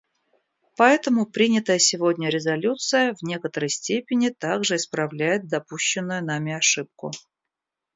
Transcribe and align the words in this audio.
Поэтому 0.77 1.27
принятая 1.27 1.77
сегодня 1.77 2.29
резолюция 2.29 3.13
в 3.13 3.21
некоторой 3.21 3.69
степени 3.69 4.29
также 4.29 4.77
исправляет 4.77 5.47
допущенную 5.47 6.25
нами 6.25 6.53
ошибку. 6.53 7.11